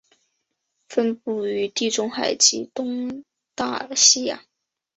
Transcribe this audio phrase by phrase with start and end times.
[0.89, 4.39] 分布于地中海及东大西洋。